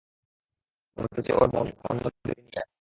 ওতে 0.97 1.19
যে 1.25 1.31
ওর 1.33 1.49
মন 1.55 1.67
অন্য 1.89 2.03
দিকে 2.15 2.31
নিয়ে 2.37 2.51
যায়। 2.55 2.67